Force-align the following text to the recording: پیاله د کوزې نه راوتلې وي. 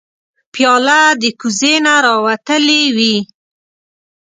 پیاله 0.53 1.01
د 1.21 1.23
کوزې 1.39 1.73
نه 1.85 1.93
راوتلې 2.05 2.81
وي. 2.95 3.15